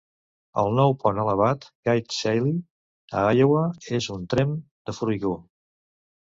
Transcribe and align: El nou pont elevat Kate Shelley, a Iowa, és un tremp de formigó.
El 0.59 0.69
nou 0.77 0.93
pont 1.01 1.19
elevat 1.23 1.67
Kate 1.89 2.15
Shelley, 2.21 2.55
a 3.21 3.27
Iowa, 3.41 3.67
és 3.99 4.09
un 4.17 4.25
tremp 4.35 4.57
de 4.91 4.97
formigó. 5.03 5.33